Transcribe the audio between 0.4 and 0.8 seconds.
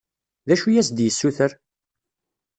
D acu i